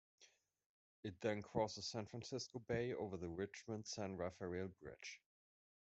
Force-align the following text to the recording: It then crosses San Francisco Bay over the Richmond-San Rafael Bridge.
It 1.03 1.21
then 1.21 1.43
crosses 1.43 1.85
San 1.85 2.07
Francisco 2.07 2.57
Bay 2.57 2.91
over 2.91 3.17
the 3.17 3.29
Richmond-San 3.29 4.17
Rafael 4.17 4.69
Bridge. 4.81 5.21